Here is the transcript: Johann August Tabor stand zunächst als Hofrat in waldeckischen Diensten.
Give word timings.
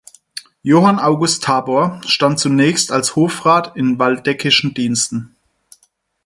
Johann 0.63 0.97
August 0.97 1.43
Tabor 1.43 2.01
stand 2.07 2.39
zunächst 2.39 2.91
als 2.91 3.15
Hofrat 3.15 3.75
in 3.77 3.99
waldeckischen 3.99 4.73
Diensten. 4.73 5.35